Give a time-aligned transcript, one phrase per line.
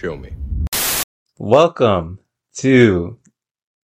[0.00, 0.30] Show me.
[1.38, 2.20] Welcome
[2.58, 3.18] to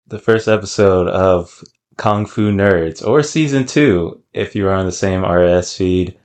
[0.05, 1.63] the first episode of
[1.97, 6.19] Kung Fu Nerds, or season two, if you are on the same RSS feed.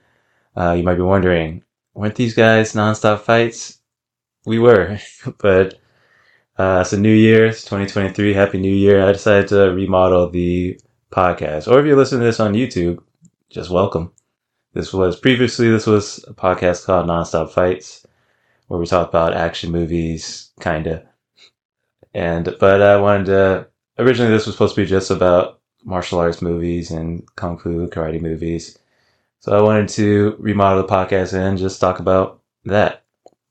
[0.55, 1.65] Uh, you might be wondering,
[1.95, 3.79] weren't these guys nonstop fights?
[4.45, 4.99] We were,
[5.39, 5.81] but
[6.59, 8.35] uh, it's a new year, it's 2023.
[8.35, 9.03] Happy New Year.
[9.03, 10.79] I decided to remodel the
[11.11, 11.73] podcast.
[11.73, 12.99] Or if you're listening to this on YouTube,
[13.49, 14.13] just welcome.
[14.75, 18.07] This was previously, this was a podcast called Nonstop Fights,
[18.71, 21.03] where we talk about action movies, kinda.
[22.15, 23.67] And, but I wanted to,
[23.99, 28.23] originally this was supposed to be just about martial arts movies and kung fu karate
[28.23, 28.79] movies.
[29.41, 33.03] So I wanted to remodel the podcast and just talk about that,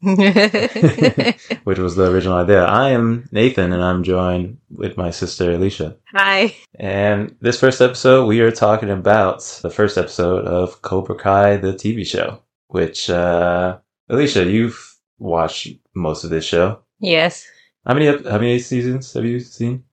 [1.66, 2.64] which was the original idea.
[2.64, 5.98] I am Nathan and I'm joined with my sister Alicia.
[6.14, 6.56] Hi.
[6.76, 11.74] And this first episode, we are talking about the first episode of Cobra Kai, the
[11.74, 14.89] TV show, which, uh, Alicia, you've
[15.20, 16.80] watched most of this show.
[17.00, 17.46] Yes.
[17.86, 19.84] How many, how many seasons have you seen?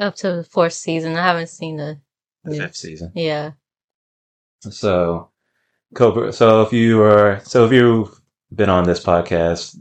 [0.00, 1.16] Up to the fourth season.
[1.16, 2.00] I haven't seen the.
[2.44, 3.12] The fifth season.
[3.14, 3.52] Yeah.
[4.60, 5.30] So,
[5.94, 6.32] Cobra.
[6.32, 8.20] So if you are, so if you've
[8.54, 9.78] been on this podcast,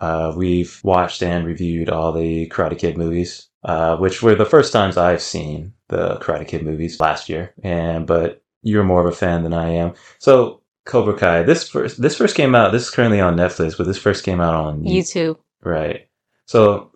[0.00, 4.72] uh, we've watched and reviewed all the Karate Kid movies, uh, which were the first
[4.72, 7.54] times I've seen the Karate Kid movies last year.
[7.62, 9.94] And but you're more of a fan than I am.
[10.18, 11.42] So Cobra Kai.
[11.42, 12.72] This first, this first came out.
[12.72, 15.36] This is currently on Netflix, but this first came out on YouTube.
[15.62, 16.08] Right.
[16.46, 16.90] So,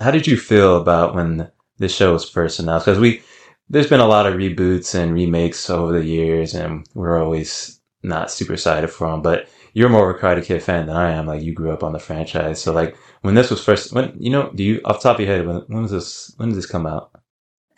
[0.00, 2.86] how did you feel about when this show was first announced?
[2.86, 3.20] Because we,
[3.68, 8.30] there's been a lot of reboots and remakes over the years, and we're always not
[8.30, 9.20] super excited for them.
[9.20, 11.26] But you're more of a Karate Kid fan than I am.
[11.26, 14.30] Like you grew up on the franchise, so like when this was first, when you
[14.30, 16.32] know, do you off the top of your head when when was this?
[16.36, 17.10] When did this come out?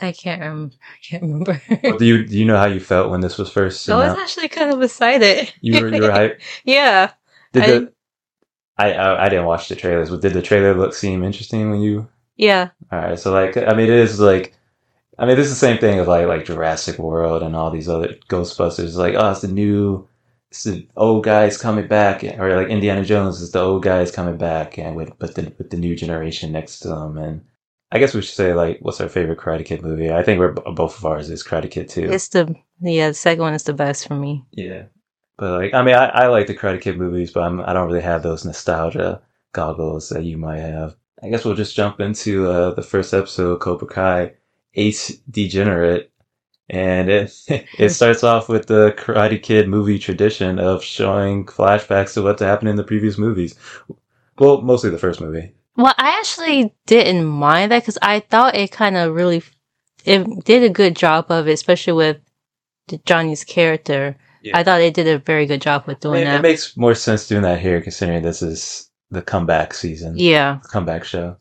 [0.01, 0.75] I can't remember.
[0.77, 1.63] I can't remember.
[1.99, 4.23] Do you do you know how you felt when this was first I was announced?
[4.23, 5.53] actually kind of excited.
[5.61, 6.41] You were you were hyped.
[6.65, 7.13] yeah.
[7.53, 7.93] Did I- the
[8.79, 11.81] I, I I didn't watch the trailers, but did the trailer look seem interesting when
[11.81, 12.71] you Yeah.
[12.93, 14.57] All right, so like, I mean, it is like,
[15.19, 17.89] I mean, this is the same thing as like like Jurassic World and all these
[17.89, 18.97] other Ghostbusters.
[18.97, 20.09] Like, oh, it's the new,
[20.51, 24.39] it's the old guys coming back, or like Indiana Jones is the old guys coming
[24.39, 27.19] back, and with but the with the new generation next to them.
[27.19, 27.43] And
[27.93, 30.13] I guess we should say like, what's our favorite Karate Kid movie?
[30.13, 32.09] I think we're both of ours is Karate Kid too.
[32.11, 33.09] It's the yeah.
[33.09, 34.45] The second one is the best for me.
[34.53, 34.85] Yeah,
[35.37, 37.89] but like, I mean, I, I like the Karate Kid movies, but I'm, I don't
[37.89, 40.97] really have those nostalgia goggles that you might have.
[41.23, 44.35] I guess we'll just jump into uh, the first episode, Cobra Kai,
[44.75, 46.13] Ace Degenerate,
[46.69, 47.33] and it
[47.79, 52.69] it starts off with the Karate Kid movie tradition of showing flashbacks to what happened
[52.69, 53.57] in the previous movies.
[54.39, 55.53] Well, mostly the first movie.
[55.81, 59.43] Well, I actually didn't mind that because I thought it kind of really
[60.05, 62.19] it did a good job of it, especially with
[63.07, 64.17] Johnny's character.
[64.43, 64.59] Yeah.
[64.59, 66.41] I thought they did a very good job with I doing that.
[66.41, 70.17] it makes more sense doing that here, considering this is the comeback season.
[70.17, 70.61] yeah.
[70.71, 71.37] comeback show.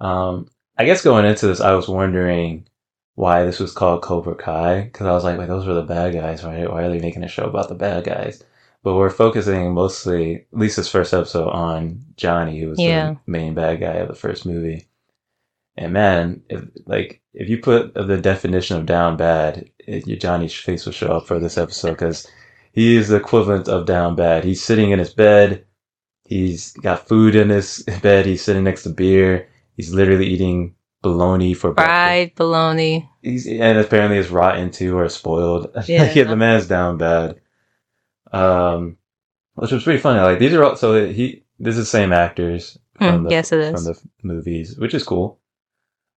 [0.00, 2.66] Um, I guess going into this, I was wondering
[3.14, 6.12] why this was called Cobra Kai because I was like, wait, those were the bad
[6.12, 6.70] guys, right?
[6.70, 8.42] Why are they making a show about the bad guys?
[8.86, 13.14] But we're focusing mostly, at least this first episode, on Johnny, who was Yeah.
[13.14, 14.86] the main bad guy of the first movie.
[15.76, 20.54] And man, if, like if you put the definition of down bad, it, your Johnny's
[20.54, 22.28] face will show up for this episode because
[22.70, 24.44] he is the equivalent of down bad.
[24.44, 25.64] He's sitting in his bed.
[26.24, 28.24] He's got food in his bed.
[28.24, 29.48] He's sitting next to beer.
[29.76, 31.90] He's literally eating bologna for breakfast.
[31.92, 33.10] Fried bologna.
[33.20, 35.72] He's, and apparently it's rotten too or spoiled.
[35.88, 36.12] Yeah.
[36.14, 37.40] yeah, the man's down bad.
[38.32, 38.98] Um,
[39.54, 40.20] which was pretty funny.
[40.20, 43.52] Like these are all, so he, this is the same actors from Mm, the, yes,
[43.52, 43.72] it is.
[43.72, 45.38] from the movies, which is cool.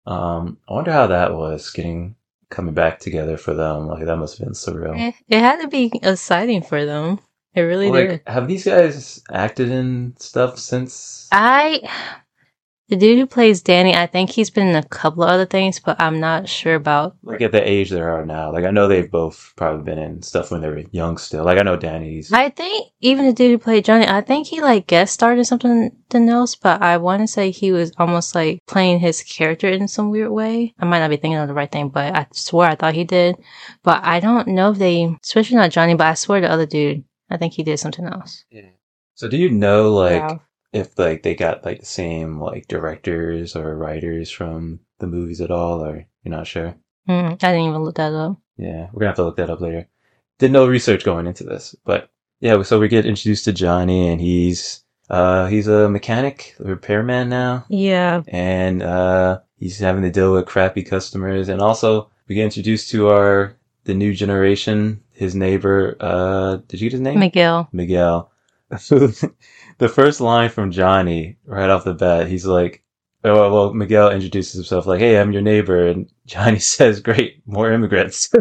[0.06, 2.14] Um, I wonder how that was getting,
[2.48, 3.88] coming back together for them.
[3.88, 4.98] Like that must have been surreal.
[4.98, 7.18] Eh, It had to be exciting for them.
[7.54, 8.22] It really like, did.
[8.26, 11.28] have these guys acted in stuff since?
[11.32, 11.88] I,
[12.88, 15.80] the dude who plays Danny, I think he's been in a couple of other things,
[15.80, 17.16] but I'm not sure about.
[17.22, 18.52] like at the age they are now.
[18.52, 21.44] Like I know they've both probably been in stuff when they were young still.
[21.44, 22.32] Like I know Danny's.
[22.32, 25.44] I think even the dude who played Johnny, I think he like guest starred in
[25.44, 29.88] something else, but I want to say he was almost like playing his character in
[29.88, 30.72] some weird way.
[30.78, 33.04] I might not be thinking of the right thing, but I swear I thought he
[33.04, 33.36] did.
[33.82, 37.02] But I don't know if they, especially not Johnny, but I swear the other dude,
[37.30, 38.44] I think he did something else.
[38.50, 38.70] Yeah.
[39.14, 40.38] So do you know like Yeah.
[40.72, 45.50] If like they got like the same like directors or writers from the movies at
[45.50, 46.74] all, or you're not sure?
[47.08, 48.36] Mm, I didn't even look that up.
[48.56, 49.88] Yeah, we're gonna have to look that up later.
[50.38, 52.10] Did no research going into this, but
[52.40, 52.60] yeah.
[52.62, 57.64] So we get introduced to Johnny, and he's uh he's a mechanic, a repairman now,
[57.68, 58.22] Yeah.
[58.28, 63.08] and uh he's having to deal with crappy customers, and also we get introduced to
[63.08, 63.54] our
[63.84, 65.00] the new generation.
[65.12, 67.20] His neighbor, uh, did you get his name?
[67.20, 67.68] Miguel.
[67.72, 68.30] Miguel,
[69.78, 72.82] the first line from Johnny right off the bat, he's like,
[73.24, 77.42] oh, well, well, Miguel introduces himself like, "Hey, I'm your neighbor," and Johnny says, "Great,
[77.46, 78.30] more immigrants."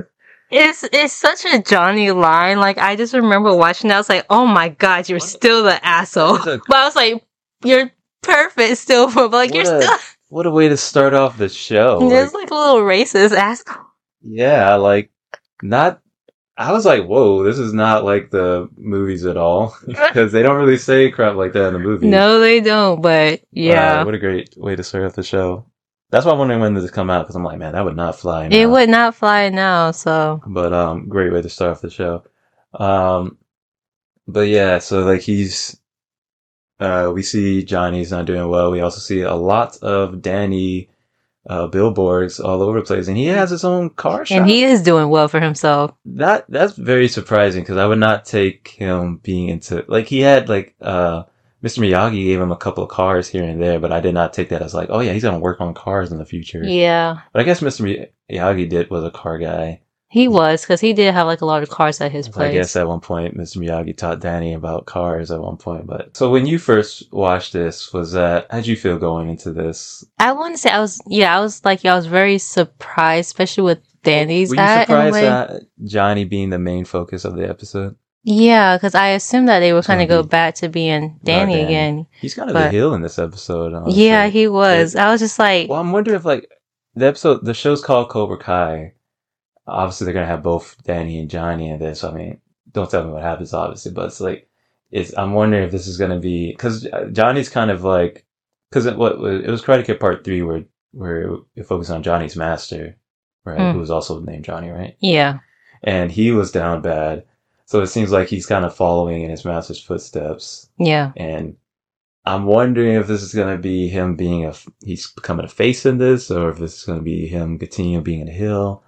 [0.51, 2.59] It's it's such a Johnny line.
[2.59, 3.95] Like I just remember watching that.
[3.95, 6.35] I was like, oh my god, you're still the asshole.
[6.37, 7.25] A- But I was like,
[7.63, 7.91] you're
[8.21, 9.97] perfect still, but like you're What a- still.
[10.29, 12.07] what a way to start off the show!
[12.09, 13.85] There's Like, like a little racist asshole.
[14.21, 15.09] yeah, like
[15.63, 15.99] not.
[16.57, 20.55] I was like, "Whoa, this is not like the movies at all," because they don't
[20.57, 22.09] really say crap like that in the movies.
[22.09, 23.01] No, they don't.
[23.01, 25.65] But yeah, what a great way to start off the show.
[26.11, 28.17] That's why I'm wondering when this come out because I'm like, man, that would not
[28.17, 28.45] fly.
[28.45, 29.91] it would not fly now.
[29.91, 32.23] So but um, great way to start off the show.
[32.73, 33.37] Um,
[34.27, 35.77] but yeah, so like he's,
[36.79, 38.71] uh, we see Johnny's not doing well.
[38.71, 40.89] We also see a lot of Danny,
[41.47, 44.39] uh, billboards all over the place, and he has his own car shop.
[44.39, 45.91] and he is doing well for himself.
[46.05, 50.49] that that's very surprising because I would not take him being into like he had
[50.49, 51.23] like uh
[51.63, 51.79] Mr.
[51.79, 54.49] Miyagi gave him a couple of cars here and there, but I did not take
[54.49, 56.63] that as like, oh yeah, he's gonna work on cars in the future.
[56.63, 58.07] Yeah, But I guess Mr.
[58.29, 59.81] Miyagi did was a car guy.
[60.15, 62.49] He was because he did have like a lot of cars at his place.
[62.49, 63.57] I guess at one point Mr.
[63.57, 65.85] Miyagi taught Danny about cars at one point.
[65.87, 70.05] But so when you first watched this, was that how'd you feel going into this?
[70.17, 73.27] I want to say I was yeah I was like yeah, I was very surprised,
[73.27, 77.49] especially with Danny's Were you at surprised at Johnny being the main focus of the
[77.49, 77.97] episode?
[78.23, 81.55] Yeah, because I assumed that they were So kind of go back to being Danny
[81.55, 81.63] Danny.
[81.65, 82.07] again.
[82.21, 83.73] He's kind of But- the heel in this episode.
[83.73, 84.05] honestly.
[84.05, 84.95] Yeah, he was.
[84.95, 86.47] I was just like, Well, I'm wondering if like
[86.95, 88.93] the episode, the show's called Cobra Kai.
[89.67, 92.03] Obviously, they're gonna have both Danny and Johnny in this.
[92.03, 92.39] I mean,
[92.71, 94.49] don't tell me what happens, obviously, but it's like,
[94.91, 95.17] it's.
[95.17, 98.25] I'm wondering if this is gonna be because Johnny's kind of like
[98.69, 102.35] because it, what it was Karate Kid Part Three where where it focused on Johnny's
[102.35, 102.95] master,
[103.43, 103.59] right?
[103.59, 103.73] Mm.
[103.73, 104.95] Who was also named Johnny, right?
[105.01, 105.39] yeah,
[105.83, 107.25] And he was down bad,
[107.65, 110.69] so it seems like he's kind of following in his master's footsteps.
[110.77, 111.11] yeah.
[111.17, 111.57] And
[112.25, 114.53] I'm wondering if this is going to be him being a,
[114.83, 118.03] he's becoming a face in this, or if this is going to be him continuing
[118.03, 118.83] being a heel.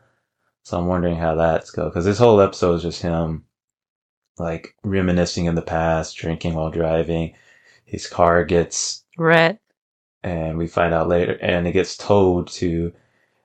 [0.68, 1.90] So I'm wondering how that's go.
[1.90, 3.46] Cause this whole episode is just him,
[4.38, 7.36] like, reminiscing in the past, drinking while driving.
[7.86, 9.60] His car gets, Red.
[10.24, 12.92] and we find out later, and it gets towed to,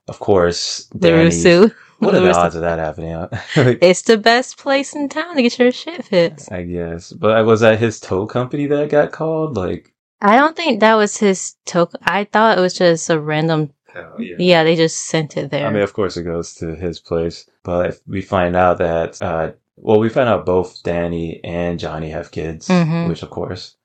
[0.09, 1.45] of course, The Danny's.
[1.45, 1.73] Rusu.
[2.01, 3.15] What are the odds of that happening?
[3.15, 6.51] Like, It's the best place in town to get your shit fixed.
[6.51, 7.13] I guess.
[7.13, 9.57] But was that his tow company that got called?
[9.57, 12.01] Like, I don't think that was his token.
[12.03, 13.71] I thought it was just a random.
[13.97, 15.67] Oh, Yeah, they just sent it there.
[15.67, 19.21] I mean, of course, it goes to his place, but if we find out that,
[19.23, 23.09] uh, well, we find out both Danny and Johnny have kids, Mhm.
[23.09, 23.77] which of course,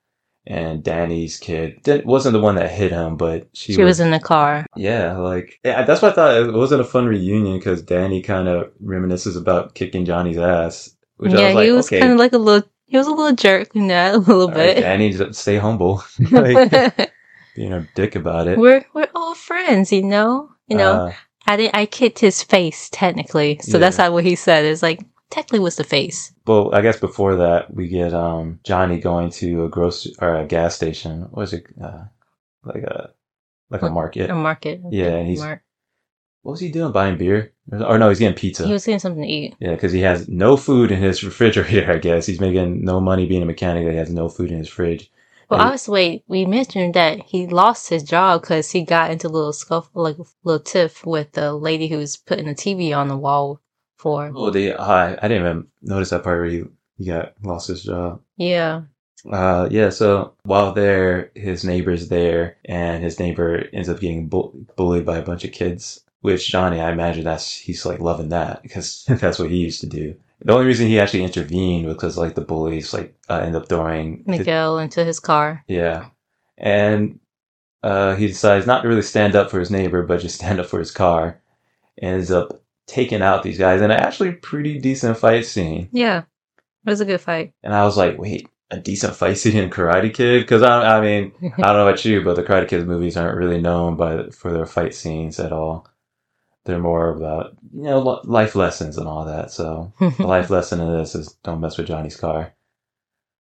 [0.46, 4.20] and Danny's kid wasn't the one that hit him, but she, she was in the
[4.20, 4.66] car.
[4.78, 8.48] yeah, like yeah, that's why I thought it wasn't a fun reunion because Danny kind
[8.48, 12.14] of reminisces about kicking Johnny's ass, which I yeah, was like, he was okay, kind
[12.14, 12.68] of like a little.
[12.86, 14.82] He was a little jerk in that a little all right, bit.
[14.82, 16.02] Danny, just stay humble,
[16.32, 17.12] like
[17.58, 18.58] being a dick about it.
[18.58, 20.50] we're we're all friends, you know.
[20.70, 21.14] You know, Uh,
[21.46, 21.72] I did.
[21.74, 23.80] I kicked his face technically, so Yeah.
[23.82, 24.64] that's not what he said.
[24.64, 26.32] It's like technically was the face.
[26.46, 30.46] Well, I guess before that, we get um Johnny going to a grocery or a
[30.46, 31.28] gas station.
[31.32, 31.66] What is it?
[31.84, 32.06] Uh,
[32.64, 33.10] like a
[33.70, 34.30] like a market.
[34.30, 34.82] A market.
[34.92, 35.62] Yeah, and he's- Mark.
[36.44, 36.94] What was he doing?
[36.94, 37.52] Buying beer?
[37.74, 38.66] Or no, he's getting pizza.
[38.66, 39.56] He was getting something to eat.
[39.60, 41.92] yeah, because he has no food in his refrigerator.
[41.92, 43.86] I guess he's making no money being a mechanic.
[43.90, 45.12] He has no food in his fridge.
[45.50, 49.30] Well, And- obviously, we mentioned that he lost his job because he got into a
[49.30, 53.08] little scuffle, like a little tiff with the lady who was putting the TV on
[53.08, 53.62] the wall
[53.98, 54.32] for.
[54.36, 54.74] Oh, they.
[54.74, 56.64] I I didn't even notice that part where he
[56.98, 58.22] he got lost his job.
[58.38, 58.82] Yeah.
[59.32, 64.54] Uh, yeah, so while there, his neighbor's there, and his neighbor ends up getting bull-
[64.76, 66.02] bullied by a bunch of kids.
[66.22, 69.88] Which Johnny, I imagine that's he's like loving that because that's what he used to
[69.88, 70.16] do.
[70.42, 73.68] The only reason he actually intervened was because like the bullies like uh, end up
[73.70, 75.64] throwing his- Miguel into his car.
[75.68, 76.10] yeah,
[76.58, 77.20] and
[77.84, 80.66] uh, he decides not to really stand up for his neighbor, but just stand up
[80.68, 81.42] for his car.
[81.98, 85.90] and Ends up taking out these guys in an actually pretty decent fight scene.
[85.92, 86.20] Yeah.
[86.20, 87.54] It was a good fight.
[87.64, 90.42] And I was like, wait, a decent fight scene in Karate Kid?
[90.44, 93.38] Because I, I mean, I don't know about you, but the Karate Kid movies aren't
[93.38, 95.86] really known by for their fight scenes at all.
[96.68, 99.52] They're more about you know life lessons and all that.
[99.52, 102.54] So the life lesson in this is don't mess with Johnny's car.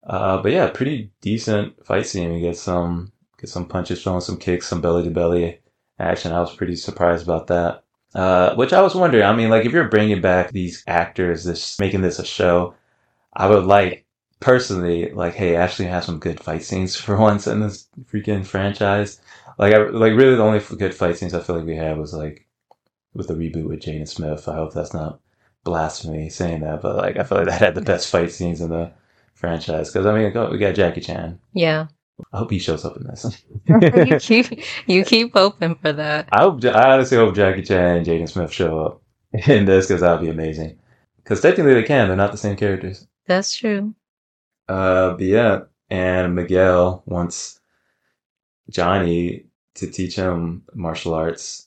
[0.07, 2.33] Uh, but yeah, pretty decent fight scene.
[2.33, 5.61] We get some get some punches thrown, some kicks, some belly to belly
[5.99, 6.33] action.
[6.33, 7.83] I was pretty surprised about that.
[8.15, 9.25] Uh, which I was wondering.
[9.25, 12.75] I mean, like if you're bringing back these actors, this making this a show,
[13.33, 14.07] I would like
[14.41, 19.21] personally like, hey, Ashley has some good fight scenes for once in this freaking franchise.
[19.59, 22.13] Like, I like really the only good fight scenes I feel like we had was
[22.13, 22.46] like
[23.17, 24.49] with the reboot with Jaden Smith.
[24.49, 25.21] I hope that's not
[25.65, 28.71] blasphemy saying that, but like I feel like that had the best fight scenes in
[28.71, 28.93] the
[29.35, 29.91] franchise.
[29.91, 31.39] Because I mean, we got Jackie Chan.
[31.53, 31.87] Yeah.
[32.33, 33.45] I hope he shows up in this.
[34.09, 36.29] you keep you keep hoping for that.
[36.33, 39.03] I hope I honestly hope Jackie Chan and Jaden Smith show up
[39.47, 40.79] in this because that would be amazing.
[41.23, 43.07] Because technically they can, they're not the same characters.
[43.27, 43.95] That's true.
[44.69, 47.61] Uh, but yeah, and Miguel wants
[48.71, 51.66] Johnny to teach him martial arts.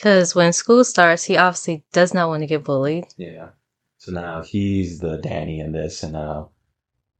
[0.00, 3.04] Because when school starts, he obviously does not want to get bullied.
[3.18, 3.50] Yeah.
[3.98, 6.46] So now he's the Danny in this, and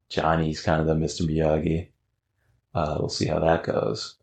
[0.09, 1.29] Johnny's kind of the Mr.
[1.29, 1.89] Miyagi.
[2.75, 4.17] Uh, we'll see how that goes.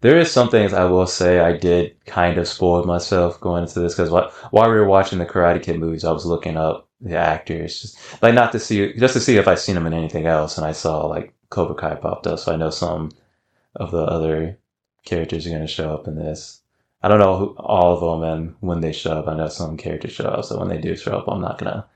[0.00, 3.80] There is some things I will say I did kind of spoil myself going into
[3.80, 7.16] this because while we were watching the Karate Kid movies, I was looking up the
[7.16, 10.26] actors, just, like not to see, just to see if I've seen them in anything
[10.26, 13.10] else, and I saw like Cobra Kai popped up, so I know some
[13.74, 14.56] of the other
[15.04, 16.62] characters are going to show up in this.
[17.02, 19.28] I don't know who, all of them and when they show up.
[19.28, 21.86] I know some characters show up, so when they do show up, I'm not gonna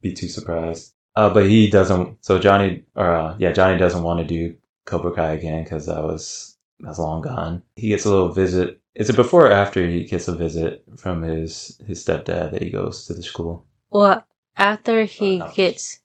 [0.00, 0.94] be too surprised.
[1.14, 2.24] Uh, but he doesn't.
[2.24, 6.02] So Johnny, or uh, yeah, Johnny doesn't want to do Cobra Kai again because that
[6.02, 7.62] was that's long gone.
[7.76, 8.80] He gets a little visit.
[8.94, 12.70] Is it before or after he gets a visit from his his stepdad that he
[12.70, 13.64] goes to the school?
[13.90, 14.24] Well,
[14.56, 16.00] after he Uh, gets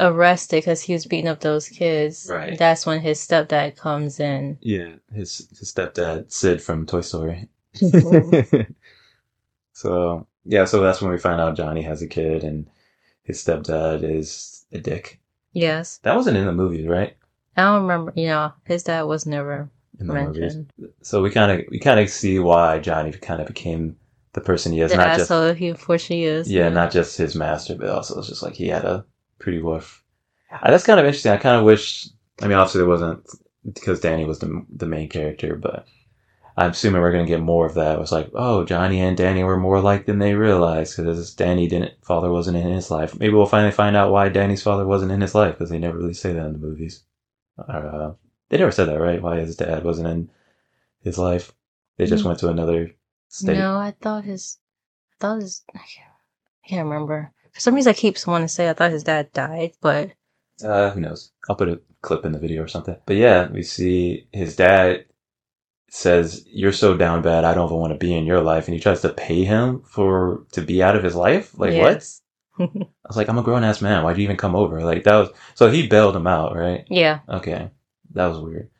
[0.00, 2.58] arrested because he was beating up those kids, Right.
[2.58, 4.58] that's when his stepdad comes in.
[4.60, 7.48] Yeah, his his stepdad Sid from Toy Story.
[9.72, 12.66] so yeah, so that's when we find out Johnny has a kid and
[13.22, 15.20] his stepdad is a dick.
[15.52, 15.98] Yes.
[16.02, 17.16] That wasn't in the movie, right?
[17.56, 20.56] I don't remember, you know, his dad was never In the movies.
[20.56, 20.72] mentioned.
[21.02, 23.96] So we kind of we kind of see why Johnny kind of became
[24.32, 26.50] the person he is, The not just asshole he unfortunately is.
[26.50, 29.04] yeah, not just his master, but also it's just like he had a
[29.38, 30.02] pretty rough.
[30.64, 31.32] That's kind of interesting.
[31.32, 32.08] I kind of wish.
[32.42, 33.24] I mean, obviously, it wasn't
[33.72, 35.86] because Danny was the the main character, but
[36.56, 37.96] I'm assuming we're gonna get more of that.
[37.96, 41.66] It was like, oh, Johnny and Danny were more alike than they realized because Danny
[41.66, 43.18] didn't father wasn't in his life.
[43.18, 45.98] Maybe we'll finally find out why Danny's father wasn't in his life because they never
[45.98, 47.02] really say that in the movies.
[47.58, 48.12] Uh,
[48.48, 49.20] they never said that, right?
[49.22, 50.30] Why his dad wasn't in
[51.00, 51.52] his life?
[51.96, 52.28] They just Mm.
[52.28, 52.90] went to another
[53.28, 53.58] state.
[53.58, 54.58] No, I thought his,
[55.12, 56.10] I thought his, I can't,
[56.64, 57.32] I can't remember.
[57.52, 60.10] For some reason, I keep wanting to say I thought his dad died, but
[60.62, 61.32] Uh, who knows?
[61.48, 62.96] I'll put a clip in the video or something.
[63.06, 65.06] But yeah, we see his dad
[65.94, 67.44] says, "You're so down bad.
[67.44, 69.82] I don't even want to be in your life," and he tries to pay him
[69.82, 71.56] for to be out of his life.
[71.56, 72.04] Like what?
[72.56, 72.70] what?
[73.04, 74.02] I was like, "I'm a grown ass man.
[74.02, 76.84] Why'd you even come over?" Like that was so he bailed him out, right?
[76.90, 77.20] yeah.
[77.28, 77.70] Okay,
[78.14, 78.70] that was weird.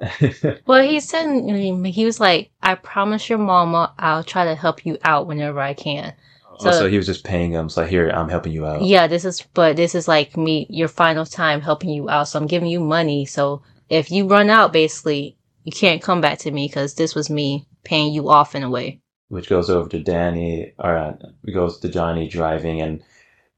[0.66, 1.26] Well, he said
[1.86, 5.74] he was like, "I promise your mama, I'll try to help you out whenever I
[5.74, 6.12] can."
[6.50, 7.68] Oh, so, So- he was just paying him.
[7.68, 8.82] So here, I'm helping you out.
[8.82, 12.28] Yeah, this is, but this is like me, your final time helping you out.
[12.28, 13.24] So I'm giving you money.
[13.26, 17.28] So if you run out, basically, you can't come back to me because this was
[17.30, 19.00] me paying you off in a way.
[19.28, 23.02] which goes over to Danny, or uh, it goes to Johnny driving, and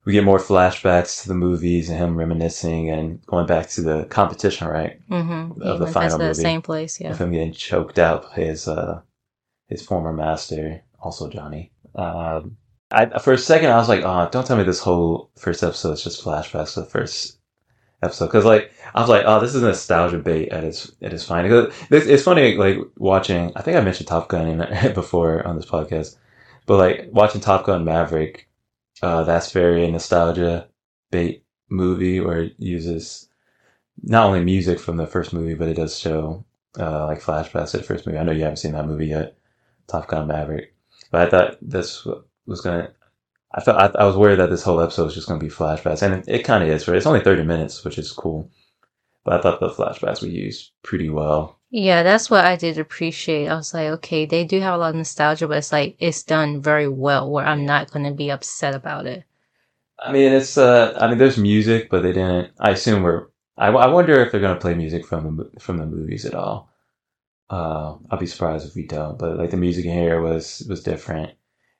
[0.05, 4.05] we get more flashbacks to the movies and him reminiscing and going back to the
[4.05, 5.01] competition, right?
[5.11, 5.61] Mm-hmm.
[5.61, 6.35] Of the final the movie.
[6.35, 7.01] same place.
[7.01, 7.11] Yeah.
[7.11, 9.01] Of him getting choked out by his uh,
[9.69, 11.73] his former master, also Johnny.
[11.97, 12.57] Um,
[12.93, 15.93] I for a second I was like, oh, don't tell me this whole first episode
[15.93, 17.39] is just flashbacks to the first
[18.03, 21.25] episode because like I was like, oh, this is nostalgia bait at its at its
[21.25, 21.73] finest.
[21.73, 23.53] 'Cause It's, funny like watching.
[23.57, 26.17] I think I mentioned Top Gun in, before on this podcast,
[26.67, 28.49] but like watching Top Gun Maverick,
[29.03, 30.69] uh, that's very nostalgia
[31.11, 33.29] bait movie where it uses
[34.03, 36.45] not only music from the first movie, but it does show
[36.79, 38.19] uh, like flashbacks to the first movie.
[38.19, 39.37] I know you haven't seen that movie yet,
[39.87, 40.75] Top Gun Maverick,
[41.11, 42.07] but I thought this
[42.47, 42.93] was gonna.
[43.53, 46.03] I felt I, I was worried that this whole episode was just gonna be flashbacks,
[46.03, 46.87] and it, it kind of is.
[46.88, 48.50] Right, it's only thirty minutes, which is cool.
[49.25, 51.59] But I thought the flashbacks were used pretty well.
[51.71, 53.49] Yeah, that's what I did appreciate.
[53.49, 56.23] I was like, okay, they do have a lot of nostalgia, but it's like it's
[56.23, 59.25] done very well where I'm not going to be upset about it.
[59.99, 62.53] I mean, it's uh, I mean, there's music, but they didn't.
[62.61, 63.29] I assume we're.
[63.57, 66.71] I, I wonder if they're gonna play music from the from the movies at all.
[67.50, 69.19] Uh, I'll be surprised if we don't.
[69.19, 71.33] But like the music in here was was different,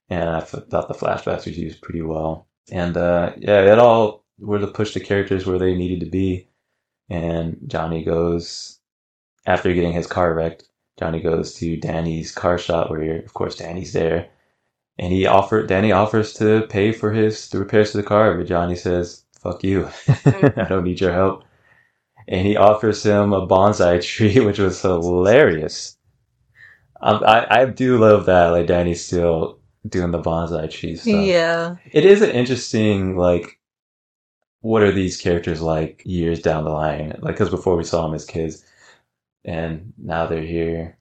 [0.09, 2.47] and I thought the flashbacks was used pretty well.
[2.71, 6.49] And uh, yeah, it all were to push the characters where they needed to be.
[7.09, 8.79] And Johnny goes
[9.47, 10.69] after getting his car wrecked.
[10.99, 14.29] Johnny goes to Danny's car shop where, of course, Danny's there.
[14.99, 18.47] And he offered Danny offers to pay for his the repairs to the car, but
[18.47, 19.91] Johnny says, "Fuck you,
[20.25, 21.45] I don't need your help."
[22.27, 25.99] And he offers him a bonsai tree, which was hilarious.
[27.03, 28.49] Um, I I do love that.
[28.49, 31.15] Like Danny's still doing the bonsai tree stuff.
[31.15, 31.77] Yeah.
[31.93, 33.59] It is an interesting like.
[34.61, 37.17] What are these characters like years down the line?
[37.21, 38.65] Like, because before we saw them as kids,
[39.45, 40.99] and now they're here.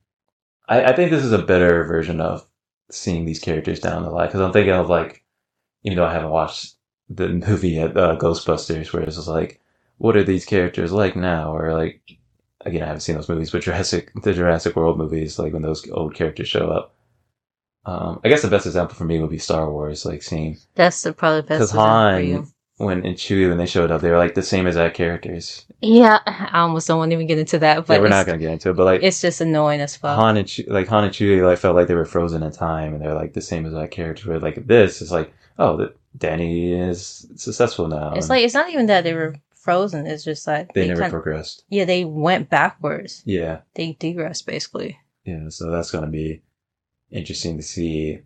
[0.69, 2.45] I, I think this is a better version of
[2.91, 5.23] seeing these characters down the line because I'm thinking of like,
[5.83, 6.75] even though I haven't watched
[7.09, 9.59] the movie yet, uh, Ghostbusters, where it's just like,
[9.97, 11.53] what are these characters like now?
[11.55, 12.01] Or like,
[12.61, 15.89] again, I haven't seen those movies, but Jurassic, the Jurassic World movies, like when those
[15.91, 16.93] old characters show up.
[17.85, 21.03] Um, I guess the best example for me would be Star Wars, like seeing That's
[21.03, 22.47] the probably best because Han, you.
[22.77, 25.65] when and Chewie when they showed up, they were like the same exact characters.
[25.81, 28.39] Yeah, I almost don't want to even get into that, but yeah, we're not gonna
[28.39, 30.15] get into it, but like it's just annoying as fuck.
[30.15, 32.93] Han and Chewie, like Han and Chewie, like felt like they were frozen in time,
[32.93, 34.25] and they're like the same exact characters.
[34.25, 38.13] Where like this is like, oh, Danny is successful now.
[38.15, 40.07] it's like it's not even that they were frozen.
[40.07, 41.63] It's just like they, never kind- progressed.
[41.69, 43.21] yeah they went backwards.
[43.25, 44.97] Yeah, They degressed basically.
[45.23, 45.49] yeah.
[45.49, 46.41] So that's gonna be
[47.11, 48.19] interesting to see.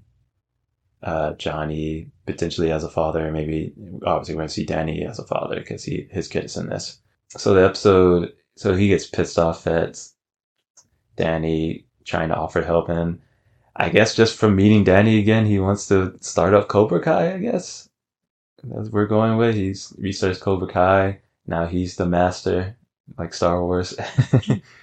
[1.01, 3.73] Uh, Johnny potentially as a father, maybe
[4.05, 6.99] obviously we're gonna see Danny as a father because he his kid is in this.
[7.29, 10.05] So the episode, so he gets pissed off at
[11.15, 13.21] Danny trying to offer help, and
[13.75, 17.33] I guess just from meeting Danny again, he wants to start up Cobra Kai.
[17.33, 17.87] I guess
[18.77, 21.19] as we're going with, he's researched Cobra Kai.
[21.47, 22.75] Now he's the master,
[23.17, 23.95] like Star Wars,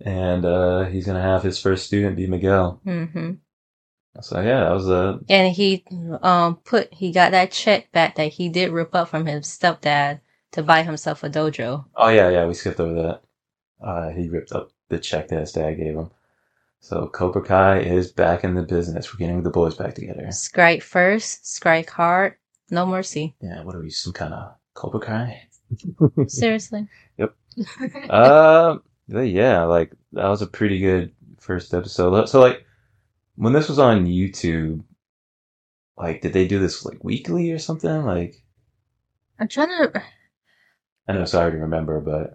[0.00, 2.80] and uh, he's gonna have his first student be Miguel.
[2.86, 3.32] Mm-hmm.
[4.20, 5.84] So yeah, that was a And he
[6.22, 10.20] um put he got that check back that he did rip up from his stepdad
[10.52, 11.84] to buy himself a dojo.
[11.94, 13.22] oh yeah yeah we skipped over that.
[13.86, 16.10] Uh, he ripped up the check that his dad gave him.
[16.80, 19.12] So Cobra Kai is back in the business.
[19.12, 20.30] We're getting the boys back together.
[20.30, 22.34] Strike first, strike hard,
[22.70, 23.36] no mercy.
[23.40, 23.90] Yeah, what are we?
[23.90, 25.48] Some kind of Cobra Kai?
[26.26, 26.88] Seriously.
[27.18, 27.34] Yep.
[28.10, 28.76] uh,
[29.08, 32.28] but yeah, like that was a pretty good first episode.
[32.28, 32.64] So like
[33.36, 34.82] when this was on YouTube,
[35.96, 38.04] like did they do this like weekly or something?
[38.04, 38.42] Like
[39.38, 40.02] I'm trying to
[41.08, 42.34] I know it's hard to remember, but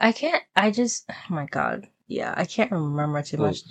[0.00, 1.88] I can't I just oh my god.
[2.08, 3.62] Yeah, I can't remember too Well, much.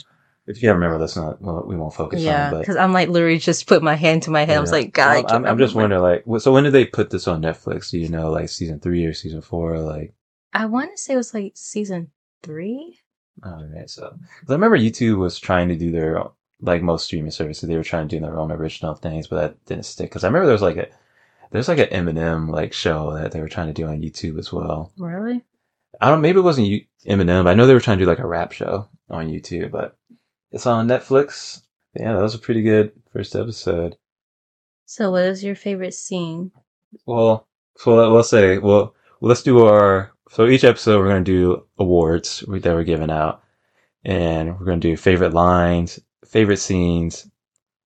[0.48, 2.56] if you can't remember, that's not well, we won't focus Yeah, on.
[2.56, 4.58] it, because I'm like literally just put my hand to my head.
[4.58, 6.86] I was like, God, I Well, I'm, I'm just wondering, like, so when did they
[6.86, 7.92] put this on Netflix?
[7.92, 9.80] Do you know, like season three or season four?
[9.80, 10.14] Like,
[10.54, 12.12] I want to say it was like season
[12.46, 13.00] three.
[13.44, 14.16] all right, so
[14.48, 16.32] I remember YouTube was trying to do their own-
[16.62, 19.66] like most streaming services, they were trying to do their own original things, but that
[19.66, 20.10] didn't stick.
[20.10, 20.88] Because I remember there was like a
[21.52, 24.52] there's like an Eminem like show that they were trying to do on YouTube as
[24.54, 24.92] well.
[24.98, 25.44] Really?
[26.02, 27.44] I don't maybe it wasn't U- Eminem.
[27.44, 29.98] But I know they were trying to do like a rap show on YouTube, but
[30.52, 31.62] it's on Netflix.
[31.94, 33.96] Yeah, that was a pretty good first episode.
[34.86, 36.52] So, what is your favorite scene?
[37.06, 41.66] Well, so we'll say, well, let's do our, so each episode we're going to do
[41.78, 43.44] awards that were given out.
[44.04, 47.28] And we're going to do favorite lines, favorite scenes,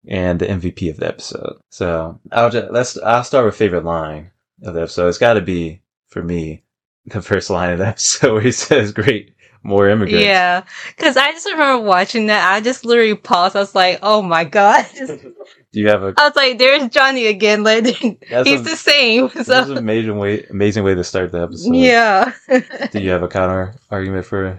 [0.09, 1.61] and the MVP of the episode.
[1.71, 5.09] So I'll just, let's, I'll start with favorite line of the episode.
[5.09, 6.65] It's got to be, for me,
[7.07, 10.25] the first line of the episode where he says, great, more immigrants.
[10.25, 10.65] Yeah,
[10.97, 12.53] because I just remember watching that.
[12.53, 13.57] I just literally paused.
[13.57, 14.87] I was like, "Oh my god!"
[15.73, 17.63] Do you have a, I was like, "There's Johnny again.
[17.63, 17.85] Like
[18.31, 21.43] That's he's a- the same." this is an amazing way, amazing way to start the
[21.43, 21.75] episode.
[21.77, 22.33] yeah,
[22.93, 24.59] Do you have a counter argument for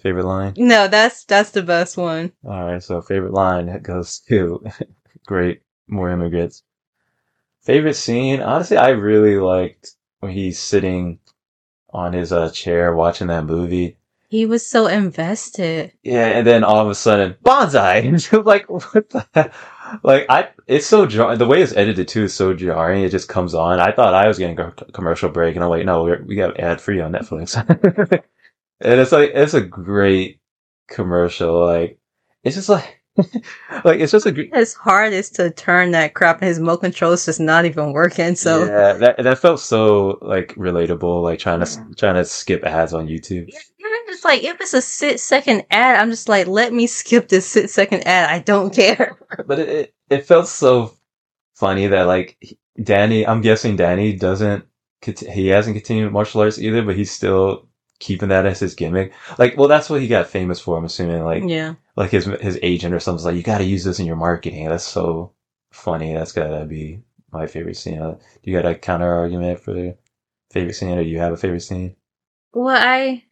[0.00, 0.54] favorite line?
[0.56, 2.32] no, that's that's the best one.
[2.44, 4.64] All right, so favorite line goes to
[5.26, 6.62] great more immigrants.
[7.62, 9.90] Favorite scene, honestly, I really liked
[10.20, 11.18] when he's sitting
[11.90, 13.96] on his uh, chair watching that movie.
[14.28, 15.92] He was so invested.
[16.02, 18.44] Yeah, and then all of a sudden, bonsai.
[18.44, 19.52] Like, what the heck?
[20.02, 21.38] Like, I, it's so jarring.
[21.38, 23.02] The way it's edited too is so jarring.
[23.02, 23.80] It just comes on.
[23.80, 26.58] I thought I was getting a commercial break, and I'm like, no, we're, we got
[26.58, 27.56] ad free on Netflix.
[28.80, 30.40] and it's like, it's a great
[30.88, 31.64] commercial.
[31.64, 31.98] Like,
[32.42, 33.02] it's just like,
[33.84, 36.78] like, it's just a great, His hard is to turn that crap, and his remote
[36.78, 38.34] control is just not even working.
[38.34, 42.92] So yeah, that, that felt so, like, relatable, like trying to, trying to skip ads
[42.92, 43.50] on YouTube.
[44.24, 47.72] Like, if it's a six second ad, I'm just like, let me skip this six
[47.72, 48.30] second ad.
[48.30, 49.18] I don't care.
[49.46, 50.94] but it, it it felt so
[51.54, 54.64] funny that like Danny, I'm guessing Danny doesn't
[55.04, 59.12] he hasn't continued martial arts either, but he's still keeping that as his gimmick.
[59.38, 60.76] Like, well, that's what he got famous for.
[60.76, 61.74] I'm assuming like yeah.
[61.96, 64.68] like his his agent or something's like, you got to use this in your marketing.
[64.68, 65.32] That's so
[65.72, 66.14] funny.
[66.14, 67.02] That's gotta be
[67.32, 67.98] my favorite scene.
[67.98, 69.96] Do you got a counter argument for the
[70.50, 71.96] favorite scene, or do you have a favorite scene?
[72.52, 73.24] Well, I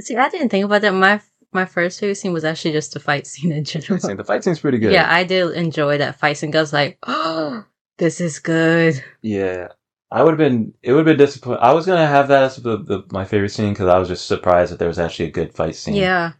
[0.00, 0.16] see.
[0.16, 0.92] I didn't think about that.
[0.92, 1.20] My
[1.52, 3.98] my first favorite scene was actually just the fight scene in general.
[3.98, 4.92] The fight scene's pretty good.
[4.92, 6.54] Yeah, I did enjoy that fight scene.
[6.54, 7.64] I was like, oh,
[7.98, 9.02] this is good.
[9.22, 9.68] Yeah.
[10.10, 11.60] I would have been, it would have been disappointed.
[11.60, 14.08] I was going to have that as the, the, my favorite scene because I was
[14.08, 15.94] just surprised that there was actually a good fight scene.
[15.94, 16.32] Yeah.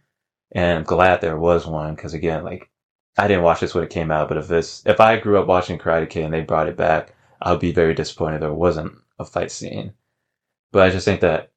[0.53, 2.69] And I'm glad there was one because again, like,
[3.17, 5.47] I didn't watch this when it came out, but if this, if I grew up
[5.47, 8.93] watching Karate Kid and they brought it back, I would be very disappointed there wasn't
[9.19, 9.93] a fight scene.
[10.71, 11.51] But I just think that,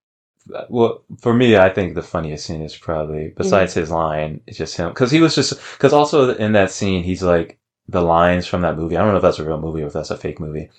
[0.69, 3.43] well, for me, I think the funniest scene is probably, mm-hmm.
[3.43, 4.93] besides his line, it's just him.
[4.95, 7.59] Cause he was just, cause also in that scene, he's like,
[7.89, 9.93] the lines from that movie, I don't know if that's a real movie or if
[9.93, 10.71] that's a fake movie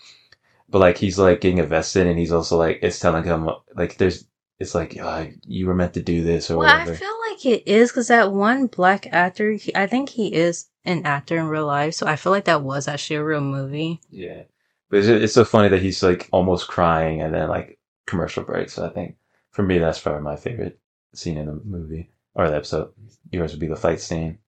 [0.72, 4.26] but like he's like getting invested, and he's also like it's telling him like there's
[4.58, 6.94] it's like oh, you were meant to do this or Well, whatever.
[6.94, 10.68] I feel like it is because that one black actor, he, I think he is
[10.86, 14.00] an actor in real life, so I feel like that was actually a real movie.
[14.10, 14.44] Yeah,
[14.90, 18.70] but it's, it's so funny that he's like almost crying, and then like commercial break.
[18.70, 19.18] So I think
[19.52, 20.80] for me, that's probably my favorite
[21.14, 22.94] scene in the movie or the episode.
[23.32, 24.40] Yours would be the fight scene.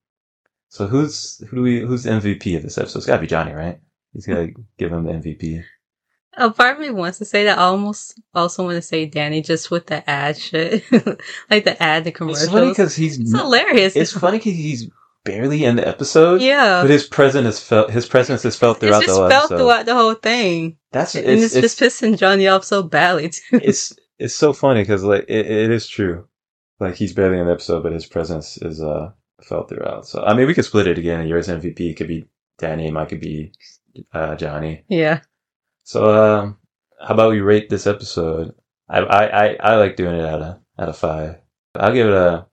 [0.68, 2.98] So who's who do we who's the MVP of this episode?
[2.98, 3.80] It's got to be Johnny, right?
[4.12, 5.62] He's got to give him the MVP.
[6.36, 7.58] A oh, part of me wants to say that.
[7.58, 10.82] I almost also want to say Danny just with the ad shit,
[11.50, 12.44] like the ad, the commercials.
[12.44, 13.94] It's funny because he's It's hilarious.
[13.94, 14.90] it's funny because he's
[15.24, 16.42] barely in the episode.
[16.42, 16.82] yeah.
[16.82, 17.90] But his presence is felt.
[17.90, 19.58] His presence is felt throughout it's just the whole felt episode.
[19.58, 23.60] throughout the whole thing, That's and it's, it's, just pissing Johnny off so badly too.
[23.62, 26.28] it's it's so funny because like it, it is true.
[26.80, 30.06] Like he's barely in the episode, but his presence is uh felt throughout.
[30.06, 31.26] So I mean, we could split it again.
[31.26, 32.26] Yours MVP could be
[32.58, 33.52] Danny, mine could be
[34.12, 34.84] uh, Johnny.
[34.88, 35.20] yeah,
[35.84, 36.58] So um,
[37.00, 38.54] how about we rate this episode?
[38.88, 41.36] I I I, I like doing it out of out of five.
[41.76, 42.46] I'll give it a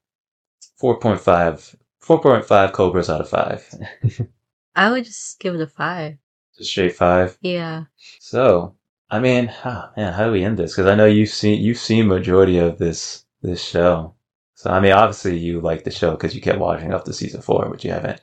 [0.81, 1.75] 4.5.
[2.03, 3.67] 4.5 cobras out of five.
[4.75, 6.17] I would just give it a five.
[6.57, 7.37] Just straight five.
[7.41, 7.83] Yeah,
[8.19, 8.75] So,
[9.11, 10.73] I mean, ah, man, how do we end this?
[10.73, 14.15] Because I know you've seen you've seen majority of this this show.
[14.55, 17.41] So, I mean, obviously you like the show because you kept watching up to season
[17.41, 18.21] four, but you haven't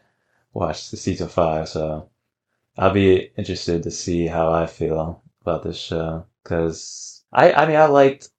[0.55, 1.69] watched the season five.
[1.69, 2.09] So,
[2.79, 7.77] I'll be interested to see how I feel about this show because I I mean
[7.77, 8.31] I liked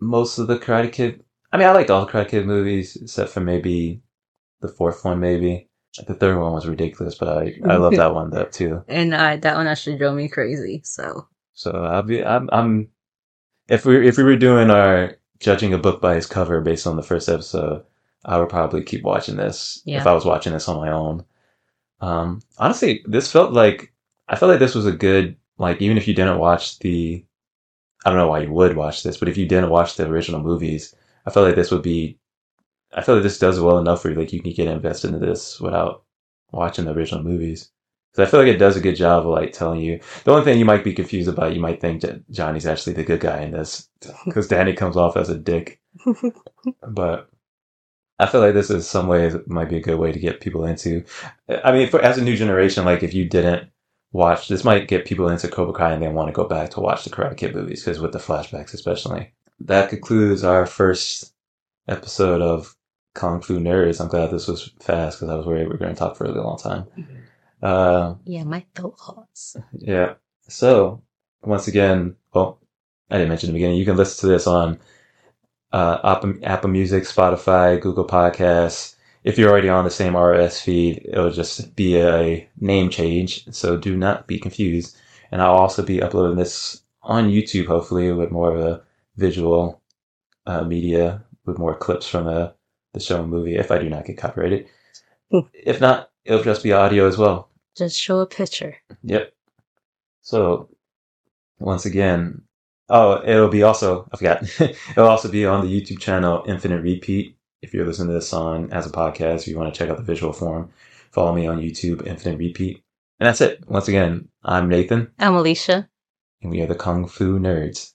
[0.00, 1.24] most of the Karate Kid.
[1.52, 4.02] I mean, I liked all the Karate Kid movies except for maybe
[4.60, 5.68] the fourth one, maybe.
[6.06, 8.84] The third one was ridiculous, but I I love that one though too.
[8.86, 10.82] and I that one actually drove me crazy.
[10.84, 11.26] So
[11.60, 12.88] So I'll be I'm I'm
[13.68, 16.96] if we if we were doing our judging a book by its cover based on
[16.96, 17.84] the first episode,
[18.24, 20.00] I would probably keep watching this Yeah.
[20.00, 21.22] if I was watching this on my own.
[22.00, 23.92] Um honestly, this felt like
[24.26, 27.26] I felt like this was a good like even if you didn't watch the
[28.06, 30.40] I don't know why you would watch this, but if you didn't watch the original
[30.42, 30.94] movies,
[31.26, 32.18] I felt like this would be
[32.94, 35.26] I feel like this does well enough for you like you can get invested into
[35.26, 36.04] this without
[36.52, 37.70] watching the original movies.
[38.12, 40.00] So I feel like it does a good job of like telling you.
[40.24, 43.04] The only thing you might be confused about, you might think that Johnny's actually the
[43.04, 43.88] good guy in this
[44.24, 45.80] because Danny comes off as a dick.
[46.86, 47.30] But
[48.18, 50.66] I feel like this is some ways might be a good way to get people
[50.66, 51.04] into.
[51.64, 53.70] I mean, for, as a new generation, like if you didn't
[54.12, 56.80] watch, this might get people into Cobra Kai and they want to go back to
[56.80, 59.32] watch the Karate Kid movies because with the flashbacks, especially.
[59.60, 61.32] That concludes our first
[61.88, 62.76] episode of
[63.14, 64.00] Kung Fu Nerds.
[64.00, 66.24] I'm glad this was fast because I was worried we were going to talk for
[66.24, 66.84] a really long time.
[66.98, 67.16] Mm-hmm.
[67.62, 69.56] Uh, yeah, my throat hurts.
[69.78, 70.14] yeah.
[70.48, 71.02] So
[71.42, 72.60] once again, well,
[73.10, 73.78] I didn't mention in the beginning.
[73.78, 74.78] You can listen to this on
[75.72, 78.96] uh, Apple, Apple Music, Spotify, Google Podcasts.
[79.22, 83.52] If you're already on the same RSS feed, it'll just be a name change.
[83.52, 84.96] So do not be confused.
[85.30, 88.82] And I'll also be uploading this on YouTube, hopefully, with more of a
[89.16, 89.80] visual
[90.46, 92.54] uh, media, with more clips from the,
[92.94, 94.66] the show and movie, if I do not get copyrighted.
[95.30, 95.40] Hmm.
[95.54, 97.49] if not, it'll just be audio as well.
[97.76, 98.76] Just show a picture.
[99.02, 99.32] Yep.
[100.22, 100.68] So
[101.58, 102.42] once again,
[102.88, 104.42] oh, it'll be also I forgot.
[104.90, 107.36] it'll also be on the YouTube channel Infinite Repeat.
[107.62, 109.96] If you're listening to this on as a podcast, if you want to check out
[109.98, 110.70] the visual form,
[111.12, 112.82] follow me on YouTube Infinite Repeat.
[113.18, 113.62] And that's it.
[113.68, 115.88] Once again, I'm Nathan, I'm Alicia.
[116.42, 117.92] and we are the Kung Fu Nerds.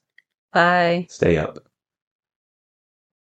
[0.54, 1.08] Bye.
[1.10, 1.58] Stay up.